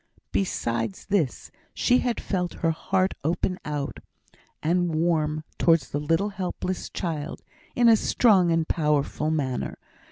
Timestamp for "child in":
6.89-7.87